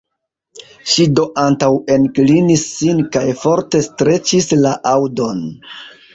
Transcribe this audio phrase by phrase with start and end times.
[0.93, 5.47] Ŝi do antaŭenklinis sin kaj forte streĉis la aŭdon.